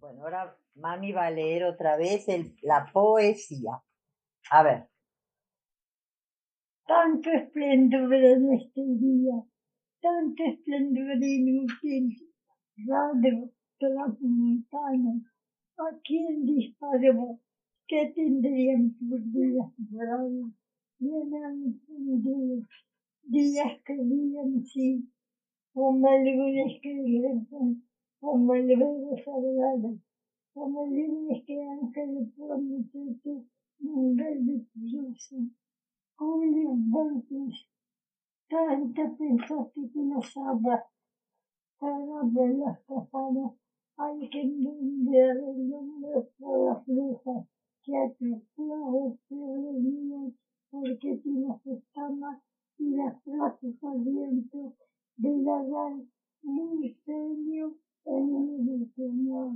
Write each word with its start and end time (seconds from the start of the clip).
Bueno, 0.00 0.22
ahora 0.22 0.56
mami 0.76 1.10
va 1.10 1.26
a 1.26 1.30
leer 1.30 1.64
otra 1.64 1.96
vez 1.96 2.28
el, 2.28 2.56
la 2.62 2.86
poesía. 2.92 3.82
A 4.50 4.62
ver. 4.62 4.88
Tanto 6.86 7.30
esplendor 7.30 8.14
en 8.14 8.52
este 8.54 8.80
día, 8.80 9.44
tanto 10.00 10.42
esplendor 10.44 11.16
inútil, 11.20 12.16
raro, 12.86 13.50
transmontano. 13.78 15.20
¿A 15.78 15.98
quién 16.04 16.46
disparó? 16.46 17.40
¿Qué 17.88 18.12
tendrían 18.14 18.94
por 18.98 19.20
días 19.32 19.72
bravos? 19.78 20.52
Llenan 21.00 21.80
días, 21.88 22.68
días 23.22 23.82
que 23.84 23.94
viven 23.94 24.64
sí, 24.64 25.10
como 25.72 26.08
algunos 26.08 26.80
que 26.82 26.92
rezan 27.22 27.87
como 28.20 28.54
el 28.54 28.66
velo 28.66 29.16
sagrado, 29.24 29.98
como 30.54 30.86
líneas 30.86 31.44
que 31.46 31.62
ángel 31.62 32.32
prometete, 32.36 33.44
mundial 33.80 34.38
victorioso, 34.40 35.36
Julio 36.16 36.70
Borges, 36.74 37.68
tanto 38.48 39.16
pensaste 39.16 39.80
que 39.92 40.00
las 40.02 40.36
aguas 40.36 40.84
para 41.78 42.22
ver 42.24 42.56
las 42.56 42.80
campanas 42.86 43.52
hay 43.96 44.28
que 44.30 44.40
enviar 44.40 45.36
el 45.36 45.68
nombre 45.68 46.28
por 46.38 46.64
las 46.66 46.86
brujas 46.86 47.46
que 47.82 47.96
Señor. 58.98 59.52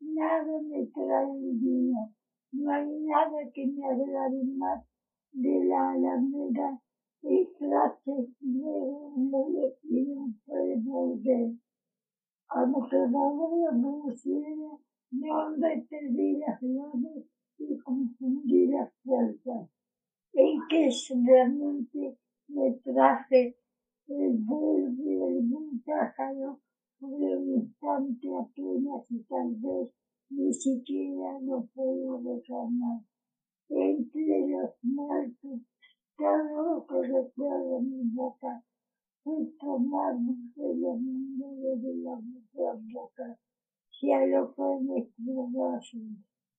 Nada 0.00 0.62
me 0.62 0.84
trae 0.86 1.30
el 1.30 1.60
día, 1.60 2.10
no 2.50 2.70
hay 2.72 2.90
nada 3.02 3.38
que 3.54 3.64
me 3.68 3.86
agrade 3.86 4.42
más 4.56 4.84
de 5.30 5.64
la 5.66 5.92
alameda 5.92 6.82
y 7.22 7.46
clase 7.56 8.26
de 8.40 8.64
un 8.64 9.30
modo 9.30 9.74
triunfo 9.80 10.54
de 10.56 10.76
volver. 10.82 11.52
A 12.48 12.66
nuestra 12.66 13.06
no 13.06 14.02
pusiera, 14.02 14.70
no 15.12 15.50
me 15.56 15.86
perdí 15.88 16.38
las 16.38 16.58
flores 16.58 17.26
y 17.58 17.78
confundí 17.78 18.66
las 18.66 18.92
fuerzas. 19.04 19.68
En 20.32 20.58
que 20.68 20.90
realmente 21.24 22.18
me 22.48 22.72
traje 22.82 23.56
el 24.08 24.36
verde 24.38 24.92
del 24.96 25.54
un 25.54 25.80
instante 27.02 28.28
apenas 28.36 29.10
y 29.10 29.22
tal 29.24 29.54
vez 29.56 29.90
ni 30.28 30.52
siquiera 30.52 31.40
lo 31.40 31.66
puedo 31.74 32.18
reclamar. 32.18 33.00
Entre 33.70 34.48
los 34.48 34.70
muertos, 34.82 35.60
todo 36.16 36.86
que 36.86 37.02
recuerda 37.08 37.80
mi 37.80 38.02
boca, 38.12 38.62
fue 39.22 39.46
tomar 39.58 40.16
de 40.18 40.74
los 40.74 41.00
de 41.00 41.94
la 42.04 42.78
boca, 42.92 43.38
si 43.90 44.12
a 44.12 44.26
lo 44.26 44.52
que 44.54 44.62
nuestro 44.82 45.48
vaso, 45.52 45.98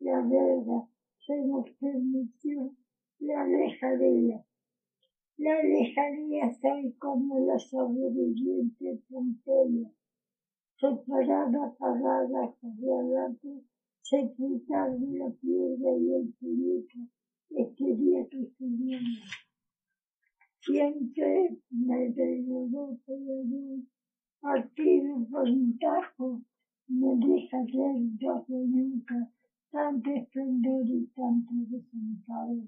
la 0.00 0.20
verdad, 0.20 0.88
se 1.26 1.36
nos 1.46 1.68
permitió 1.78 2.72
la 3.20 3.46
lejanía. 3.46 4.44
La 5.36 5.62
lejanía 5.62 6.52
soy 6.60 6.92
como 6.94 7.38
la 7.40 7.58
sobreviviente 7.58 9.00
Pompeya 9.08 9.90
separada, 10.78 11.66
apagada, 11.66 12.44
hacia 12.44 12.94
adelante, 12.94 13.64
sepultaron 14.02 15.18
la 15.18 15.30
piedra 15.30 15.96
y 15.98 16.12
el 16.12 16.34
puñito, 16.38 16.98
este 17.50 17.96
día 17.96 18.26
que 18.28 18.42
estudiamos. 18.42 19.44
Siempre 20.60 21.58
me 21.70 22.08
la 22.08 22.26
luz, 22.46 23.84
partido 24.40 25.26
por 25.30 25.48
un 25.48 25.78
tajo, 25.78 26.42
no 26.88 27.16
deja 27.16 27.58
ver 27.58 28.02
yo 28.18 28.44
nunca 28.48 29.30
tanto 29.74 30.08
esplendor 30.10 30.86
y 30.86 31.06
tanto 31.16 31.52
desamparo. 31.68 32.62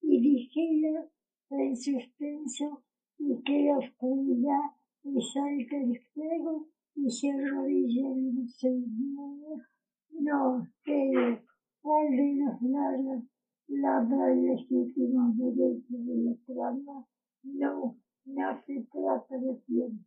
Y 0.00 0.20
vigila 0.20 1.08
en 1.50 1.76
suspenso 1.76 2.82
y 3.18 3.42
que 3.42 3.64
la 3.64 3.78
oscuridad 3.78 4.70
y 5.02 5.20
salta 5.32 5.76
el 5.76 6.00
fuego 6.14 6.68
y 6.96 7.10
se 7.10 7.30
arrodilla 7.30 8.08
el 8.08 8.48
Señor. 8.48 9.62
No, 10.10 10.66
pero 10.82 11.40
¿cuál 11.82 12.10
de 12.10 12.36
los 12.36 12.62
lados 12.62 13.24
labra 13.68 14.32
el 14.32 14.46
legítimo 14.46 15.34
derecho 15.36 15.92
de 15.92 16.16
la 16.24 16.36
trama? 16.46 17.06
No, 17.42 17.96
no 18.24 18.62
se 18.66 18.86
trata 18.90 19.38
de 19.38 19.54
tiempo, 19.66 20.04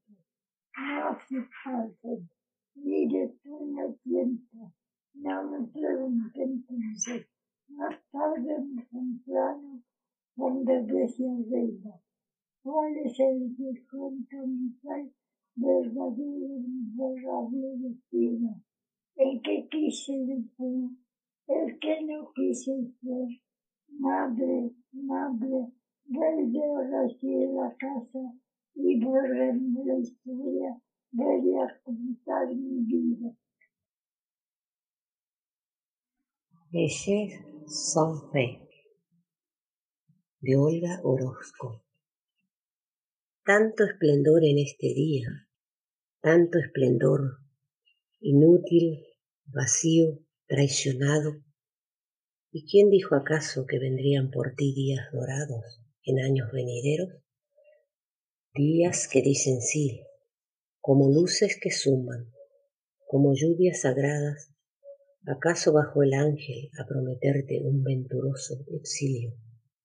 no 0.77 1.17
se 1.27 1.47
falta, 1.63 2.09
ni 2.75 3.07
de 3.07 3.37
turno 3.43 3.93
tiempo. 4.03 4.73
No 5.13 5.49
me 5.49 5.67
pregunten 5.67 6.63
entonces, 6.69 7.27
más 7.67 7.95
tarde 8.11 8.55
en 8.55 8.75
temprano, 8.89 9.83
cuando 10.35 10.71
desea 10.71 11.35
reina. 11.51 12.01
¿Cuál 12.63 12.97
es 13.05 13.19
el 13.19 13.55
mejor 13.57 14.13
mi 14.47 14.71
verdadero 15.59 16.47
imborrable 16.65 17.77
destino, 17.77 18.63
el 19.15 19.41
que 19.41 19.67
quise 19.69 20.13
después, 20.25 20.91
el 21.47 21.79
que 21.79 22.01
no 22.05 22.31
quise 22.33 22.71
ser. 23.01 23.27
Madre, 23.99 24.71
madre, 24.93 25.73
vuelve 26.05 26.59
ahora 26.63 27.05
aquí 27.05 27.43
a 27.43 27.47
la 27.51 27.75
casa 27.75 28.33
y 28.75 29.03
borrarme 29.03 29.85
la 29.85 29.99
historia, 29.99 30.81
voy 31.11 31.55
a 31.57 31.81
contar 31.83 32.47
mi 32.55 32.81
vida. 32.85 33.35
Leyes 36.71 37.33
son 37.65 38.31
fe 38.31 38.69
de 40.41 40.55
Olga 40.55 41.01
Orozco. 41.03 41.83
Tanto 43.43 43.83
esplendor 43.83 44.43
en 44.43 44.59
este 44.59 44.93
día, 44.93 45.48
tanto 46.21 46.59
esplendor, 46.59 47.39
inútil, 48.19 49.05
vacío, 49.45 50.19
traicionado. 50.47 51.43
¿Y 52.51 52.69
quién 52.69 52.89
dijo 52.89 53.15
acaso 53.15 53.65
que 53.65 53.79
vendrían 53.79 54.29
por 54.31 54.53
ti 54.55 54.73
días 54.73 55.07
dorados 55.13 55.81
en 56.03 56.19
años 56.19 56.51
venideros? 56.51 57.23
Días 58.53 59.07
que 59.07 59.21
dicen 59.21 59.61
sí, 59.61 60.01
como 60.81 61.09
luces 61.09 61.57
que 61.61 61.71
suman, 61.71 62.33
como 63.07 63.33
lluvias 63.33 63.81
sagradas, 63.81 64.53
acaso 65.25 65.71
bajo 65.71 66.03
el 66.03 66.13
ángel 66.13 66.69
a 66.77 66.85
prometerte 66.85 67.61
un 67.63 67.83
venturoso 67.83 68.65
exilio, 68.73 69.35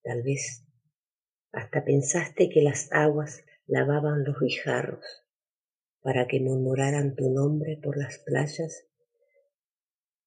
tal 0.03 0.22
vez. 0.22 0.65
Hasta 1.53 1.84
pensaste 1.84 2.49
que 2.49 2.62
las 2.62 2.91
aguas 2.91 3.45
lavaban 3.66 4.25
los 4.25 4.41
guijarros, 4.41 5.23
para 6.04 6.26
que 6.26 6.38
murmuraran 6.38 7.16
tu 7.16 7.31
nombre 7.32 7.78
por 7.82 7.97
las 7.97 8.19
playas, 8.19 8.87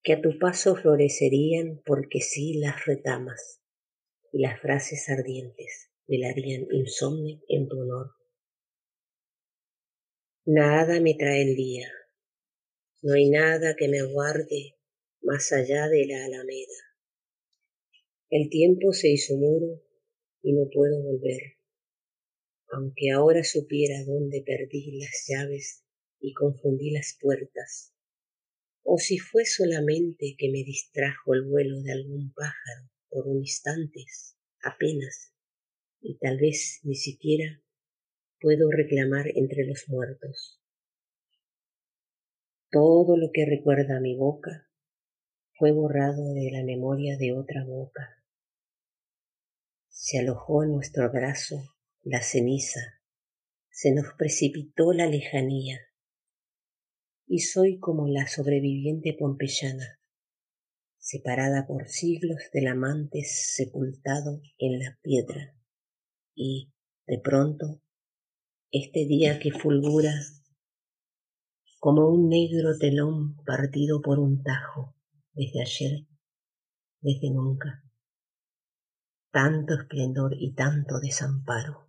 que 0.01 0.13
a 0.13 0.21
tu 0.21 0.39
paso 0.39 0.75
florecerían 0.75 1.83
porque 1.85 2.19
sí 2.19 2.55
las 2.55 2.83
retamas, 2.88 3.61
y 4.33 4.41
las 4.41 4.59
frases 4.59 5.07
ardientes 5.07 5.91
velarían 6.07 6.65
insomne 6.71 7.43
en 7.47 7.67
tu 7.67 7.79
honor. 7.79 8.15
Nada 10.45 10.99
me 10.99 11.13
trae 11.13 11.43
el 11.43 11.55
día, 11.55 11.91
no 13.03 13.13
hay 13.13 13.29
nada 13.29 13.75
que 13.75 13.88
me 13.88 14.01
guarde 14.01 14.77
más 15.21 15.51
allá 15.51 15.89
de 15.89 16.07
la 16.07 16.25
alameda. 16.25 16.81
El 18.31 18.50
tiempo 18.50 18.94
se 18.94 19.09
hizo 19.09 19.35
muro 19.35 19.79
y 20.41 20.53
no 20.53 20.68
puedo 20.74 21.03
volver 21.03 21.56
aunque 22.71 23.11
ahora 23.11 23.43
supiera 23.43 24.03
dónde 24.05 24.43
perdí 24.45 24.99
las 24.99 25.25
llaves 25.27 25.83
y 26.19 26.33
confundí 26.33 26.91
las 26.91 27.17
puertas, 27.21 27.93
o 28.83 28.97
si 28.97 29.19
fue 29.19 29.45
solamente 29.45 30.35
que 30.37 30.49
me 30.49 30.63
distrajo 30.63 31.33
el 31.33 31.45
vuelo 31.45 31.81
de 31.81 31.91
algún 31.91 32.33
pájaro 32.33 32.89
por 33.09 33.27
un 33.27 33.39
instante, 33.39 34.05
apenas, 34.61 35.33
y 36.01 36.17
tal 36.17 36.37
vez 36.37 36.79
ni 36.83 36.95
siquiera 36.95 37.61
puedo 38.39 38.69
reclamar 38.71 39.27
entre 39.35 39.65
los 39.65 39.85
muertos. 39.87 40.61
Todo 42.69 43.17
lo 43.17 43.31
que 43.33 43.45
recuerda 43.45 43.99
mi 43.99 44.15
boca 44.15 44.69
fue 45.57 45.71
borrado 45.71 46.33
de 46.33 46.51
la 46.51 46.63
memoria 46.63 47.17
de 47.17 47.33
otra 47.33 47.65
boca. 47.65 48.23
Se 49.89 50.19
alojó 50.19 50.63
en 50.63 50.73
nuestro 50.73 51.11
brazo 51.11 51.76
la 52.09 52.21
ceniza, 52.21 53.01
se 53.69 53.92
nos 53.92 54.06
precipitó 54.18 54.94
la 54.94 55.07
lejanía. 55.07 55.81
y 57.30 57.39
soy 57.39 57.80
como 57.80 58.07
la 58.07 58.25
sobreviviente 58.25 59.13
pompeyana, 59.19 60.00
separada 60.98 61.68
por 61.68 61.89
siglos 61.89 62.38
del 62.54 62.68
amante 62.68 63.24
sepultado 63.25 64.42
en 64.57 64.80
la 64.80 64.98
piedra. 65.01 65.54
Y, 66.33 66.71
de 67.06 67.19
pronto, 67.19 67.81
este 68.71 69.06
día 69.06 69.39
que 69.39 69.51
fulgura 69.51 70.13
como 71.80 72.07
un 72.07 72.30
negro 72.30 72.77
telón 72.77 73.36
partido 73.44 74.01
por 74.01 74.19
un 74.19 74.42
tajo, 74.42 74.95
desde 75.33 75.62
ayer, 75.62 76.07
desde 77.01 77.30
nunca. 77.31 77.83
Tanto 79.30 79.74
esplendor 79.74 80.33
y 80.39 80.53
tanto 80.53 81.01
desamparo. 81.01 81.87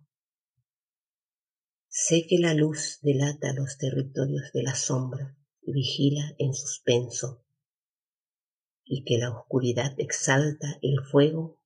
Sé 2.01 2.25
que 2.27 2.39
la 2.39 2.53
luz 2.53 2.99
delata 3.01 3.51
los 3.51 3.77
territorios 3.77 4.53
de 4.53 4.63
la 4.63 4.73
sombra 4.73 5.37
y 5.61 5.73
vigila 5.73 6.33
en 6.37 6.53
suspenso, 6.53 7.43
y 8.85 9.03
que 9.03 9.17
la 9.17 9.37
oscuridad 9.37 9.99
exalta 9.99 10.79
el 10.81 11.01
fuego 11.03 11.59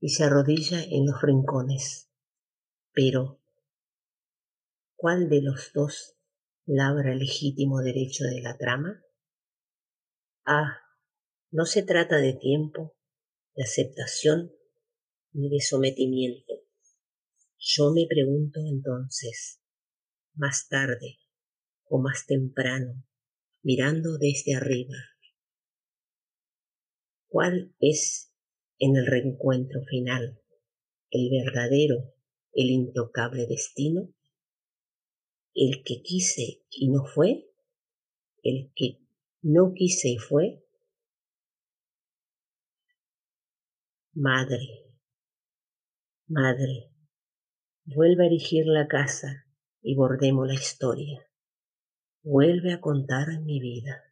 y 0.00 0.08
se 0.08 0.24
arrodilla 0.24 0.82
en 0.82 1.06
los 1.06 1.22
rincones. 1.22 2.10
Pero, 2.92 3.40
¿cuál 4.96 5.28
de 5.28 5.40
los 5.40 5.72
dos 5.72 6.16
labra 6.66 7.12
el 7.12 7.20
legítimo 7.20 7.80
derecho 7.80 8.24
de 8.24 8.42
la 8.42 8.58
trama? 8.58 9.04
Ah, 10.44 10.80
no 11.52 11.64
se 11.64 11.84
trata 11.84 12.16
de 12.16 12.32
tiempo, 12.32 12.96
de 13.54 13.62
aceptación 13.62 14.52
ni 15.32 15.48
de 15.48 15.60
sometimiento. 15.60 16.54
Yo 17.56 17.92
me 17.92 18.06
pregunto 18.08 18.58
entonces, 18.66 19.59
más 20.34 20.68
tarde 20.68 21.18
o 21.84 21.98
más 22.00 22.26
temprano, 22.26 23.04
mirando 23.62 24.18
desde 24.18 24.54
arriba, 24.54 24.96
¿cuál 27.28 27.74
es 27.80 28.32
en 28.78 28.96
el 28.96 29.06
reencuentro 29.06 29.82
final 29.84 30.40
el 31.10 31.30
verdadero, 31.30 32.14
el 32.52 32.70
intocable 32.70 33.46
destino? 33.46 34.12
el 35.54 35.82
que 35.84 36.02
quise 36.02 36.62
y 36.70 36.88
no 36.88 37.04
fue, 37.04 37.50
el 38.42 38.72
que 38.74 39.00
no 39.42 39.72
quise 39.74 40.10
y 40.10 40.18
fue. 40.18 40.64
Madre, 44.12 44.86
madre, 46.26 46.90
vuelve 47.84 48.24
a 48.24 48.26
erigir 48.26 48.66
la 48.66 48.86
casa 48.88 49.46
y 49.82 49.94
bordemos 49.94 50.46
la 50.46 50.54
historia. 50.54 51.26
Vuelve 52.22 52.72
a 52.74 52.80
contar 52.80 53.40
mi 53.40 53.60
vida. 53.60 54.09